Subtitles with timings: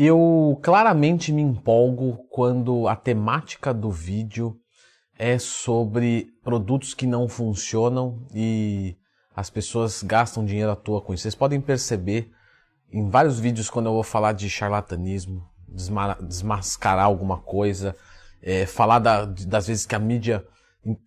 [0.00, 4.56] Eu claramente me empolgo quando a temática do vídeo
[5.18, 8.96] é sobre produtos que não funcionam e
[9.34, 11.24] as pessoas gastam dinheiro à toa com isso.
[11.24, 12.30] Vocês podem perceber
[12.92, 17.96] em vários vídeos quando eu vou falar de charlatanismo, desmascarar alguma coisa,
[18.40, 20.46] é, falar da, das vezes que a mídia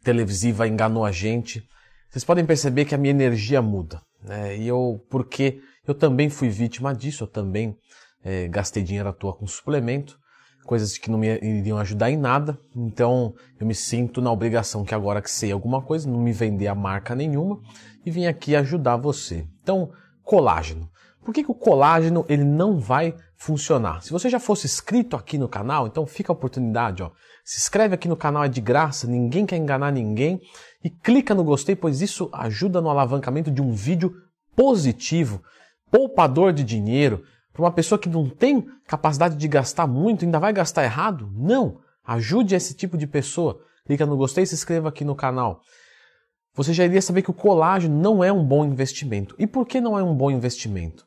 [0.03, 1.65] televisiva enganou a gente.
[2.09, 4.01] Vocês podem perceber que a minha energia muda.
[4.21, 4.57] Né?
[4.57, 7.77] E eu, porque eu também fui vítima disso, eu também
[8.23, 10.19] é, gastei dinheiro à toa com suplemento,
[10.65, 12.57] coisas que não me iriam ajudar em nada.
[12.75, 16.67] Então eu me sinto na obrigação que agora que sei alguma coisa, não me vender
[16.67, 17.59] a marca nenhuma
[18.05, 19.47] e vim aqui ajudar você.
[19.61, 19.91] Então,
[20.23, 20.89] colágeno.
[21.23, 24.01] Por que, que o colágeno ele não vai funcionar?
[24.01, 27.11] Se você já fosse inscrito aqui no canal, então fica a oportunidade, ó.
[27.43, 30.41] Se inscreve aqui no canal, é de graça, ninguém quer enganar ninguém.
[30.83, 34.13] E clica no gostei, pois isso ajuda no alavancamento de um vídeo
[34.55, 35.43] positivo,
[35.91, 37.23] poupador de dinheiro,
[37.53, 41.31] para uma pessoa que não tem capacidade de gastar muito, ainda vai gastar errado?
[41.33, 41.79] Não!
[42.03, 43.61] Ajude esse tipo de pessoa.
[43.85, 45.61] Clica no gostei e se inscreva aqui no canal.
[46.53, 49.35] Você já iria saber que o colágeno não é um bom investimento.
[49.39, 51.05] E por que não é um bom investimento?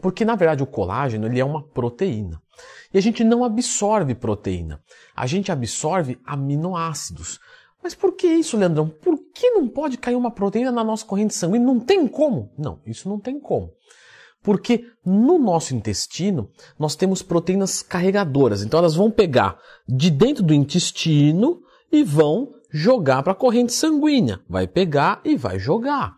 [0.00, 2.40] Porque na verdade o colágeno ele é uma proteína.
[2.92, 4.80] E a gente não absorve proteína.
[5.16, 7.40] A gente absorve aminoácidos.
[7.82, 8.88] Mas por que isso, Leandrão?
[8.88, 11.66] Por que não pode cair uma proteína na nossa corrente sanguínea?
[11.66, 12.52] Não tem como.
[12.58, 13.72] Não, isso não tem como.
[14.42, 18.62] Porque no nosso intestino nós temos proteínas carregadoras.
[18.62, 21.60] Então elas vão pegar de dentro do intestino
[21.92, 24.40] e vão jogar para a corrente sanguínea.
[24.48, 26.14] Vai pegar e vai jogar.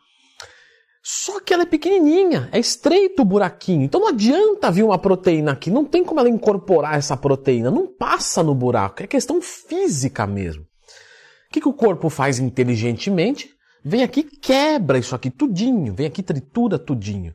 [1.05, 3.83] Só que ela é pequenininha, é estreito o buraquinho.
[3.83, 7.89] Então não adianta vir uma proteína aqui, não tem como ela incorporar essa proteína, não
[7.89, 10.63] passa no buraco, é questão física mesmo.
[10.63, 10.67] O
[11.53, 13.51] que, que o corpo faz inteligentemente?
[13.85, 17.35] Vem aqui quebra isso aqui tudinho, vem aqui tritura tudinho.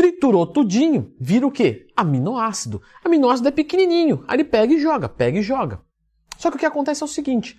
[0.00, 1.86] Triturou tudinho, vira o quê?
[1.94, 2.80] Aminoácido.
[3.04, 5.78] Aminoácido é pequenininho, aí ele pega e joga, pega e joga.
[6.38, 7.54] Só que o que acontece é o seguinte,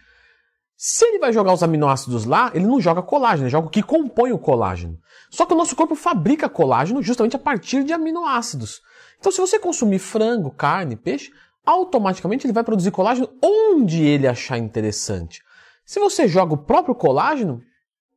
[0.75, 3.83] se ele vai jogar os aminoácidos lá, ele não joga colágeno, ele joga o que
[3.83, 4.97] compõe o colágeno.
[5.29, 8.81] Só que o nosso corpo fabrica colágeno justamente a partir de aminoácidos.
[9.19, 11.31] Então, se você consumir frango, carne, peixe,
[11.63, 15.43] automaticamente ele vai produzir colágeno onde ele achar interessante.
[15.85, 17.61] Se você joga o próprio colágeno,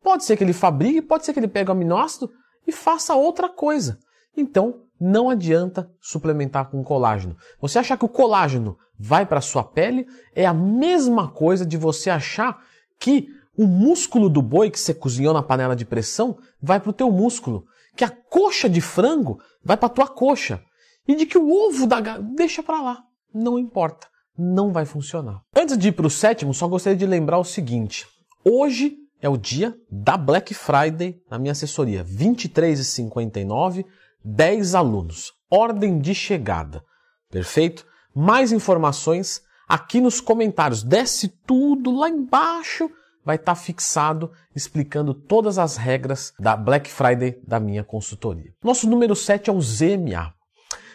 [0.02, 2.32] pode ser que ele fabrique, pode ser que ele pegue o aminoácido
[2.66, 3.98] e faça outra coisa.
[4.36, 7.36] Então, não adianta suplementar com colágeno.
[7.60, 12.10] Você achar que o colágeno vai para sua pele é a mesma coisa de você
[12.10, 12.62] achar
[12.98, 16.94] que o músculo do boi que você cozinhou na panela de pressão vai para o
[16.94, 17.64] teu músculo,
[17.96, 20.62] que a coxa de frango vai para a tua coxa
[21.06, 23.02] e de que o ovo da deixa para lá,
[23.32, 24.06] não importa,
[24.36, 25.42] não vai funcionar.
[25.54, 28.06] Antes de ir para o sétimo, só gostaria de lembrar o seguinte:
[28.44, 33.84] hoje é o dia da Black Friday na minha assessoria, 23h59
[34.24, 35.32] 10 alunos.
[35.50, 36.82] Ordem de chegada.
[37.30, 37.86] Perfeito?
[38.14, 40.82] Mais informações aqui nos comentários.
[40.82, 42.90] Desce tudo lá embaixo.
[43.24, 48.52] Vai estar tá fixado explicando todas as regras da Black Friday da minha consultoria.
[48.62, 50.34] Nosso número 7 é o ZMA.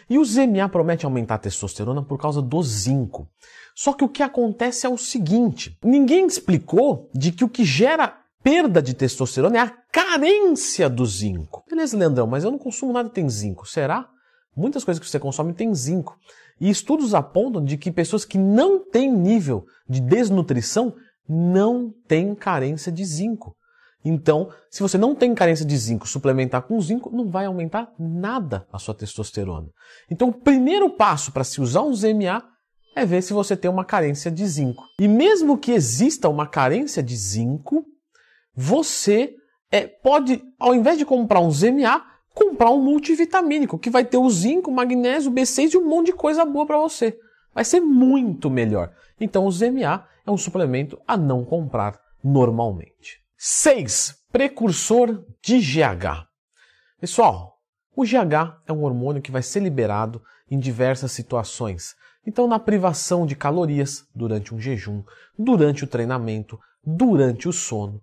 [0.08, 3.28] E o ZMA promete aumentar a testosterona por causa do zinco.
[3.76, 8.19] Só que o que acontece é o seguinte: ninguém explicou de que o que gera
[8.42, 11.64] perda de testosterona é a carência do zinco.
[11.68, 13.66] Beleza, Leandrão, mas eu não consumo nada que tem zinco.
[13.66, 14.08] Será?
[14.56, 16.16] Muitas coisas que você consome têm zinco.
[16.60, 20.94] E estudos apontam de que pessoas que não têm nível de desnutrição
[21.28, 23.54] não têm carência de zinco.
[24.04, 28.66] Então, se você não tem carência de zinco, suplementar com zinco não vai aumentar nada
[28.72, 29.68] a sua testosterona.
[30.10, 32.42] Então, o primeiro passo para se usar um ZMA
[32.96, 34.84] é ver se você tem uma carência de zinco.
[34.98, 37.84] E mesmo que exista uma carência de zinco,
[38.54, 39.34] você
[39.70, 44.30] é, pode, ao invés de comprar um ZMA, comprar um multivitamínico, que vai ter o
[44.30, 47.18] zinco, magnésio, B6 e um monte de coisa boa para você.
[47.54, 48.92] Vai ser muito melhor.
[49.20, 53.20] Então o ZMA é um suplemento a não comprar normalmente.
[53.36, 54.16] 6.
[54.30, 56.26] Precursor de GH.
[57.00, 57.58] Pessoal,
[57.96, 61.94] o GH é um hormônio que vai ser liberado em diversas situações.
[62.26, 65.02] Então, na privação de calorias durante um jejum,
[65.38, 68.00] durante o treinamento, durante o sono.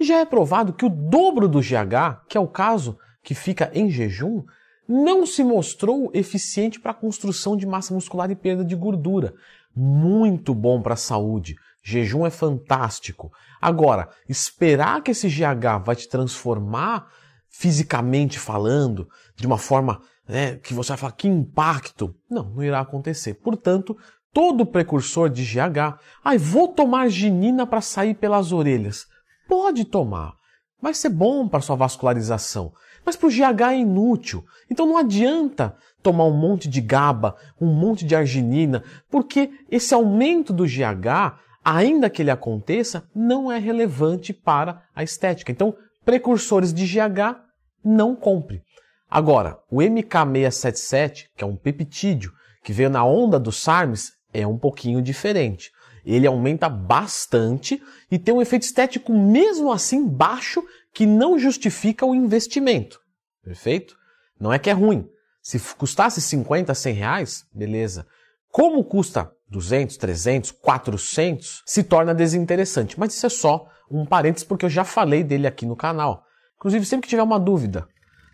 [0.00, 3.90] Já é provado que o dobro do GH, que é o caso que fica em
[3.90, 4.42] jejum,
[4.88, 9.34] não se mostrou eficiente para a construção de massa muscular e perda de gordura.
[9.76, 11.54] Muito bom para a saúde.
[11.82, 13.30] Jejum é fantástico.
[13.60, 17.06] Agora, esperar que esse GH vai te transformar
[17.48, 22.80] fisicamente falando, de uma forma né, que você vai falar que impacto, não, não irá
[22.80, 23.34] acontecer.
[23.34, 23.96] Portanto,
[24.32, 29.06] todo precursor de GH, ai, vou tomar ginina para sair pelas orelhas.
[29.50, 30.34] Pode tomar.
[30.80, 32.72] Vai ser bom para sua vascularização.
[33.04, 34.44] Mas para o GH é inútil.
[34.70, 40.52] Então não adianta tomar um monte de GABA, um monte de arginina, porque esse aumento
[40.52, 45.50] do GH, ainda que ele aconteça, não é relevante para a estética.
[45.50, 45.74] Então,
[46.04, 47.40] precursores de GH,
[47.84, 48.62] não compre.
[49.10, 52.30] Agora, o MK677, que é um peptídeo
[52.62, 55.72] que veio na onda do SARMs, é um pouquinho diferente.
[56.04, 60.62] Ele aumenta bastante e tem um efeito estético mesmo assim baixo
[60.92, 63.00] que não justifica o investimento.
[63.42, 63.96] Perfeito?
[64.38, 65.08] Não é que é ruim.
[65.42, 68.06] Se custasse 50, 100 reais, beleza.
[68.50, 72.98] Como custa 200, 300, 400, se torna desinteressante.
[72.98, 76.24] Mas isso é só um parênteses porque eu já falei dele aqui no canal.
[76.56, 77.86] Inclusive, sempre que tiver uma dúvida,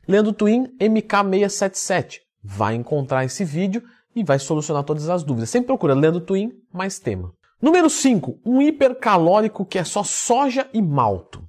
[0.06, 3.82] Leandro Twin MK677 vai encontrar esse vídeo
[4.14, 5.50] e vai solucionar todas as dúvidas.
[5.50, 7.32] Sempre procura Leandro Twin mais tema.
[7.60, 11.42] Número 5, um hipercalórico que é só soja e malto.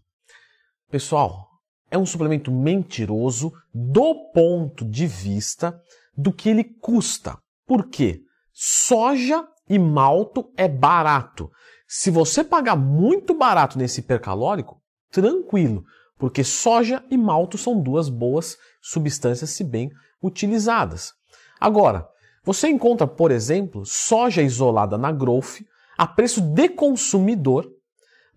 [0.89, 1.49] Pessoal,
[1.91, 5.81] é um suplemento mentiroso do ponto de vista
[6.15, 7.37] do que ele custa.
[7.65, 8.21] Por quê?
[8.53, 11.51] Soja e malto é barato.
[11.85, 14.81] Se você pagar muito barato nesse hipercalórico,
[15.11, 15.83] tranquilo,
[16.17, 19.91] porque soja e malto são duas boas substâncias, se bem
[20.23, 21.13] utilizadas.
[21.59, 22.07] Agora,
[22.45, 25.59] você encontra, por exemplo, soja isolada na Growth
[25.97, 27.69] a preço de consumidor,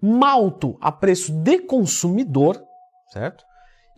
[0.01, 2.61] malto a preço de consumidor,
[3.13, 3.45] certo?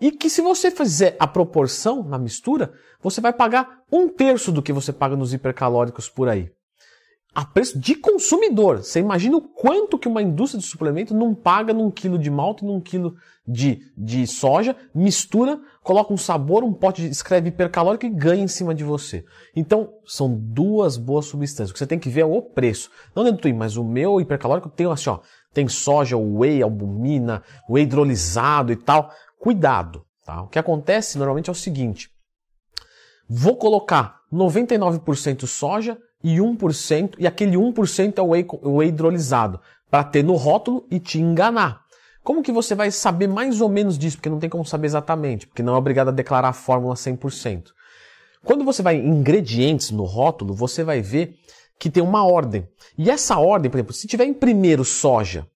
[0.00, 4.62] E que se você fizer a proporção na mistura, você vai pagar um terço do
[4.62, 6.50] que você paga nos hipercalóricos por aí
[7.34, 8.78] a preço de consumidor.
[8.78, 12.64] Você imagina o quanto que uma indústria de suplemento não paga num quilo de malto
[12.64, 13.14] e num quilo
[13.46, 18.74] de, de soja, mistura, coloca um sabor, um pote, escreve hipercalórico e ganha em cima
[18.74, 19.24] de você.
[19.56, 21.70] Então, são duas boas substâncias.
[21.70, 22.90] O que você tem que ver é o preço.
[23.16, 25.20] Não dentro do mas o meu hipercalórico tem assim, ó,
[25.52, 29.10] tem soja, whey, albumina, whey hidrolisado e tal.
[29.38, 30.42] Cuidado, tá?
[30.42, 32.10] O que acontece normalmente é o seguinte.
[33.28, 39.60] Vou colocar 99% soja, e 1%, e aquele 1% é o whey, whey hidrolisado,
[39.90, 41.82] para ter no rótulo e te enganar.
[42.22, 44.16] Como que você vai saber mais ou menos disso?
[44.16, 47.70] Porque não tem como saber exatamente, porque não é obrigado a declarar a fórmula 100%.
[48.44, 51.36] Quando você vai em ingredientes no rótulo, você vai ver
[51.78, 52.66] que tem uma ordem.
[52.96, 55.46] E essa ordem, por exemplo, se tiver em primeiro soja,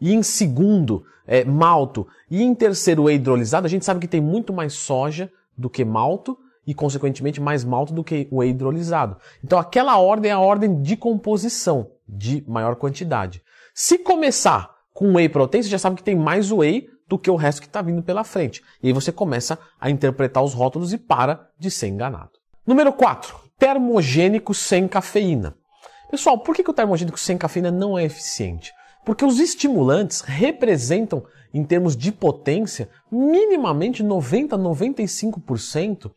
[0.00, 4.20] e em segundo é, malto, e em terceiro whey hidrolisado, a gente sabe que tem
[4.20, 6.36] muito mais soja do que malto,
[6.68, 9.16] e, consequentemente, mais malto do que o whey hidrolisado.
[9.42, 13.42] Então, aquela ordem é a ordem de composição, de maior quantidade.
[13.74, 17.36] Se começar com whey protein, você já sabe que tem mais whey do que o
[17.36, 18.62] resto que está vindo pela frente.
[18.82, 22.32] E aí você começa a interpretar os rótulos e para de ser enganado.
[22.66, 23.34] Número 4.
[23.58, 25.56] Termogênico sem cafeína.
[26.10, 28.74] Pessoal, por que, que o termogênico sem cafeína não é eficiente?
[29.06, 31.24] Porque os estimulantes representam,
[31.54, 36.10] em termos de potência, minimamente 90 a 95%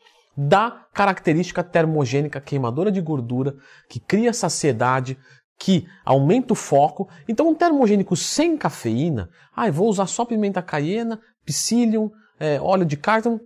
[0.47, 3.55] da característica termogênica queimadora de gordura,
[3.87, 5.17] que cria saciedade,
[5.59, 7.07] que aumenta o foco.
[7.27, 12.09] Então, um termogênico sem cafeína, ah, vou usar só pimenta caiena, psyllium,
[12.39, 13.39] é, óleo de cártamo,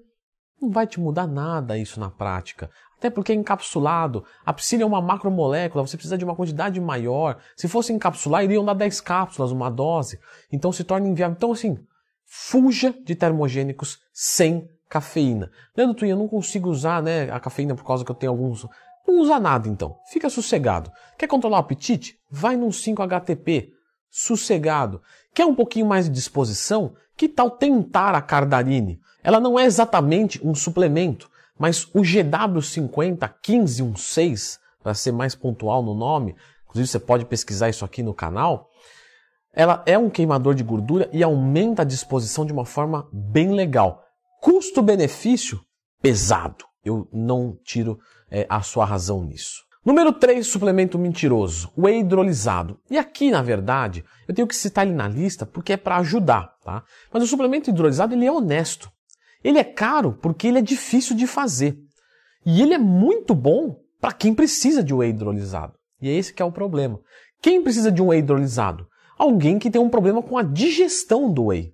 [0.62, 2.70] não vai te mudar nada isso na prática.
[2.98, 4.24] Até porque é encapsulado.
[4.46, 7.42] A psyllium é uma macromolécula, você precisa de uma quantidade maior.
[7.58, 10.18] Se fosse encapsular, iriam dar 10 cápsulas, uma dose.
[10.50, 11.36] Então se torna inviável.
[11.36, 11.78] Então, assim,
[12.26, 15.52] fuja de termogênicos sem cafeína.
[15.76, 18.66] Leandro Twin, eu não consigo usar né, a cafeína por causa que eu tenho alguns.
[19.06, 19.98] Não usa nada então.
[20.10, 20.90] Fica sossegado.
[21.18, 22.18] Quer controlar o apetite?
[22.32, 23.74] Vai num 5-HTP.
[24.10, 25.02] Sossegado.
[25.34, 26.96] Quer um pouquinho mais de disposição?
[27.18, 29.02] Que tal tentar a Cardarine?
[29.22, 35.94] Ela não é exatamente um suplemento, mas o GW50 1516, para ser mais pontual no
[35.94, 38.70] nome, inclusive você pode pesquisar isso aqui no canal,
[39.52, 44.05] ela é um queimador de gordura e aumenta a disposição de uma forma bem legal.
[44.46, 45.60] Custo-benefício
[46.04, 46.66] pesado.
[46.84, 47.98] Eu não tiro
[48.30, 49.64] é, a sua razão nisso.
[49.84, 52.80] Número 3, suplemento mentiroso, o hidrolisado.
[52.88, 56.54] E aqui, na verdade, eu tenho que citar ele na lista porque é para ajudar,
[56.64, 56.84] tá?
[57.12, 58.88] Mas o suplemento hidrolisado, ele é honesto.
[59.44, 61.76] Ele é caro porque ele é difícil de fazer.
[62.46, 65.74] E ele é muito bom para quem precisa de whey hidrolisado.
[66.00, 67.00] E é esse que é o problema.
[67.42, 68.86] Quem precisa de um whey hidrolisado?
[69.18, 71.74] Alguém que tem um problema com a digestão do whey.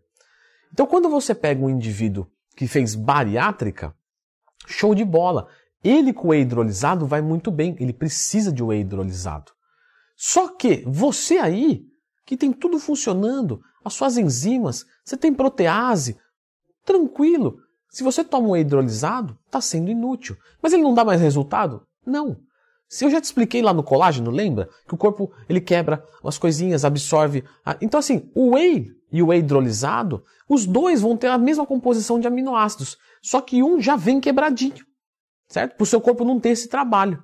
[0.72, 3.96] Então, quando você pega um indivíduo que fez bariátrica,
[4.68, 5.48] show de bola.
[5.84, 9.52] Ele com whey hidrolisado vai muito bem, ele precisa de whey hidrolisado.
[10.16, 11.84] Só que você aí,
[12.26, 16.18] que tem tudo funcionando, as suas enzimas, você tem protease,
[16.86, 17.58] tranquilo.
[17.90, 20.38] Se você toma um whey hidrolisado, está sendo inútil.
[20.62, 21.86] Mas ele não dá mais resultado?
[22.06, 22.38] Não.
[22.88, 24.70] Se eu já te expliquei lá no colágeno, lembra?
[24.88, 27.44] Que o corpo ele quebra umas coisinhas, absorve.
[27.82, 32.20] Então assim, o whey e o whey hidrolisado, os dois vão ter a mesma composição
[32.20, 34.86] de aminoácidos, só que um já vem quebradinho.
[35.48, 35.76] certo?
[35.76, 37.22] Para o seu corpo não ter esse trabalho.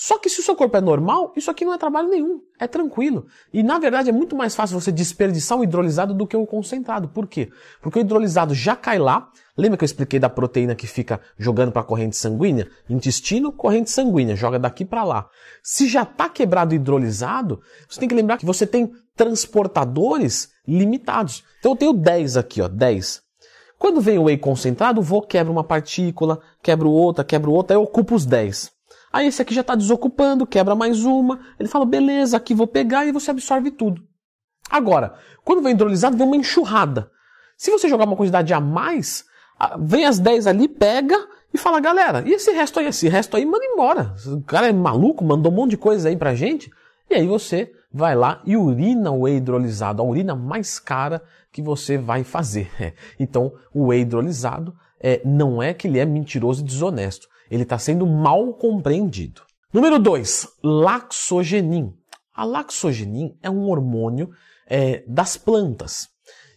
[0.00, 2.68] Só que se o seu corpo é normal, isso aqui não é trabalho nenhum, é
[2.68, 3.26] tranquilo.
[3.52, 7.08] E na verdade é muito mais fácil você desperdiçar o hidrolisado do que o concentrado.
[7.08, 7.50] Por quê?
[7.82, 9.28] Porque o hidrolisado já cai lá.
[9.56, 12.68] Lembra que eu expliquei da proteína que fica jogando para a corrente sanguínea?
[12.88, 15.28] Intestino, corrente sanguínea, joga daqui para lá.
[15.64, 21.44] Se já está quebrado o hidrolisado, você tem que lembrar que você tem transportadores limitados.
[21.58, 23.20] Então eu tenho 10 aqui, ó, 10.
[23.78, 28.14] Quando vem o whey concentrado, vou quebra uma partícula, quebro outra, quebro outra, eu ocupo
[28.14, 28.70] os 10.
[29.12, 31.40] Aí esse aqui já está desocupando, quebra mais uma.
[31.58, 34.02] Ele fala, beleza, aqui vou pegar e você absorve tudo.
[34.70, 37.10] Agora, quando vem hidrolisado, vem uma enxurrada.
[37.56, 39.24] Se você jogar uma quantidade a mais,
[39.80, 41.16] vem as 10 ali, pega
[41.52, 42.86] e fala, galera, e esse resto aí?
[42.86, 44.14] Esse resto aí manda embora.
[44.26, 46.70] O cara é maluco, mandou um monte de coisa aí pra gente.
[47.10, 51.62] E aí você vai lá e urina o whey hidrolisado, a urina mais cara que
[51.62, 52.70] você vai fazer.
[53.18, 57.78] Então, o whey hidrolisado é, não é que ele é mentiroso e desonesto ele está
[57.78, 59.42] sendo mal compreendido.
[59.72, 61.94] Número 2, laxogenin.
[62.34, 64.30] A laxogenin é um hormônio
[64.66, 66.08] é, das plantas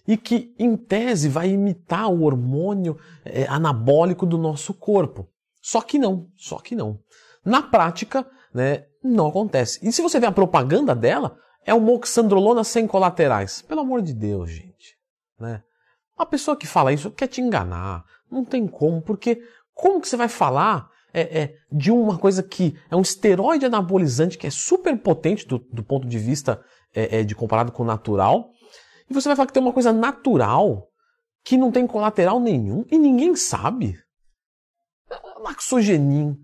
[0.07, 5.27] e que, em tese, vai imitar o hormônio é, anabólico do nosso corpo.
[5.61, 6.99] Só que não, só que não.
[7.43, 9.79] Na prática, né, não acontece.
[9.81, 13.61] E se você vê a propaganda dela, é uma oxandrolona sem colaterais.
[13.61, 14.97] Pelo amor de Deus, gente.
[15.39, 15.61] Né?
[16.17, 18.03] A pessoa que fala isso quer te enganar.
[18.29, 19.41] Não tem como, porque
[19.73, 24.37] como que você vai falar é, é, de uma coisa que é um esteroide anabolizante
[24.37, 27.85] que é super potente do, do ponto de vista é, é, de comparado com o
[27.85, 28.51] natural,
[29.09, 30.87] e você vai falar que tem uma coisa natural
[31.43, 33.99] que não tem colateral nenhum e ninguém sabe?
[35.39, 36.37] Laxogenin.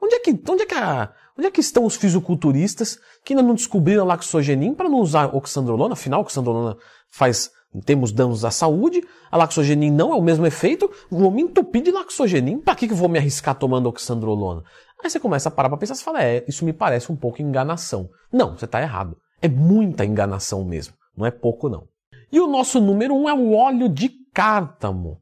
[0.00, 3.42] Onde é que, onde é que, a, onde é que estão os fisiculturistas que ainda
[3.42, 5.94] não descobriram laxogenin para não usar oxandrolona?
[5.94, 6.76] Afinal, oxandrolona
[7.10, 7.50] faz
[7.84, 11.90] temos danos à saúde, a laxogenin não é o mesmo efeito, vou me entupir de
[11.90, 14.62] laxogenin, para que, que vou me arriscar tomando oxandrolona?
[15.02, 17.42] Aí você começa a parar para pensar e fala, é, isso me parece um pouco
[17.42, 18.08] enganação.
[18.32, 19.16] Não, você está errado.
[19.42, 21.88] É muita enganação mesmo, não é pouco não.
[22.30, 25.20] E o nosso número um é o óleo de cártamo.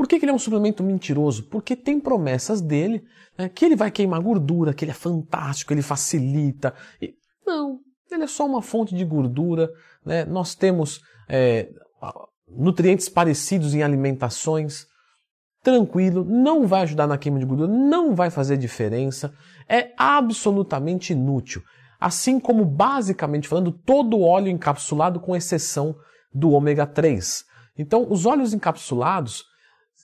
[0.00, 1.42] Por que, que ele é um suplemento mentiroso?
[1.50, 3.04] Porque tem promessas dele
[3.36, 6.72] né, que ele vai queimar gordura, que ele é fantástico, ele facilita.
[7.02, 7.12] E...
[7.46, 7.80] Não,
[8.10, 9.70] ele é só uma fonte de gordura.
[10.02, 10.24] Né?
[10.24, 11.68] Nós temos é,
[12.48, 14.86] nutrientes parecidos em alimentações,
[15.62, 19.34] tranquilo, não vai ajudar na queima de gordura, não vai fazer diferença,
[19.68, 21.62] é absolutamente inútil.
[22.00, 25.94] Assim como, basicamente falando, todo óleo encapsulado, com exceção
[26.32, 27.44] do ômega 3.
[27.76, 29.49] Então, os óleos encapsulados,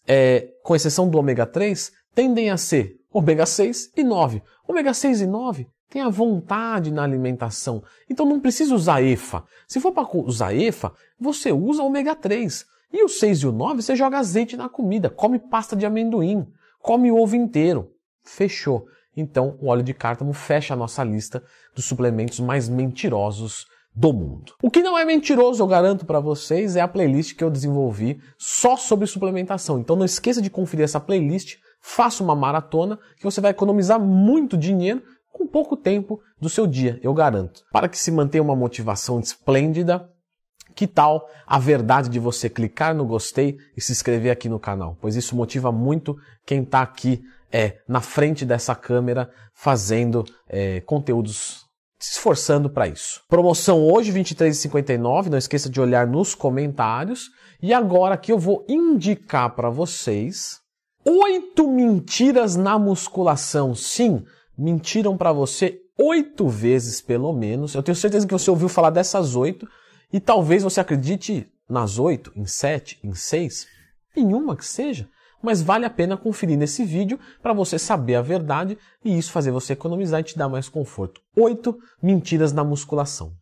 [0.07, 4.43] é, com exceção do ômega 3, tendem a ser ômega 6 e 9.
[4.67, 7.83] Ômega 6 e 9 Tenha vontade na alimentação.
[8.11, 9.45] Então não precisa usar EFA.
[9.69, 12.67] Se for para usar EFA, você usa ômega 3.
[12.93, 16.47] E o 6 e o 9 você joga azeite na comida, come pasta de amendoim,
[16.81, 17.93] come ovo inteiro.
[18.23, 18.87] Fechou.
[19.17, 21.43] Então o óleo de cártamo fecha a nossa lista
[21.75, 24.53] dos suplementos mais mentirosos do mundo.
[24.63, 28.21] O que não é mentiroso, eu garanto para vocês, é a playlist que eu desenvolvi
[28.37, 29.79] só sobre suplementação.
[29.79, 34.57] Então não esqueça de conferir essa playlist, faça uma maratona que você vai economizar muito
[34.57, 37.63] dinheiro com pouco tempo do seu dia, eu garanto.
[37.73, 40.11] Para que se mantenha uma motivação esplêndida,
[40.75, 44.99] que tal a verdade de você clicar no gostei e se inscrever aqui no canal?
[45.01, 51.66] Pois isso motiva muito quem está aqui é, na frente dessa câmera fazendo é, conteúdos
[51.99, 53.23] se esforçando para isso.
[53.29, 55.27] Promoção hoje, R$ 23,59.
[55.27, 57.31] Não esqueça de olhar nos comentários.
[57.63, 60.61] E agora aqui eu vou indicar para vocês
[61.05, 63.75] oito mentiras na musculação.
[63.75, 64.25] Sim,
[64.57, 67.75] mentiram para você oito vezes pelo menos.
[67.75, 69.67] Eu tenho certeza que você ouviu falar dessas oito
[70.13, 73.67] e talvez você acredite nas oito, em sete, em seis,
[74.15, 75.09] em uma que seja.
[75.43, 79.51] Mas vale a pena conferir nesse vídeo para você saber a verdade e isso fazer
[79.51, 81.21] você economizar e te dar mais conforto.
[81.37, 83.33] Oito mentiras na musculação.